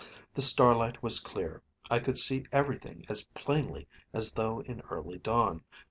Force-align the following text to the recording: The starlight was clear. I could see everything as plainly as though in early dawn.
The 0.33 0.41
starlight 0.41 1.03
was 1.03 1.19
clear. 1.19 1.61
I 1.87 1.99
could 1.99 2.17
see 2.17 2.43
everything 2.51 3.05
as 3.07 3.25
plainly 3.35 3.87
as 4.13 4.33
though 4.33 4.61
in 4.61 4.81
early 4.89 5.19
dawn. 5.19 5.63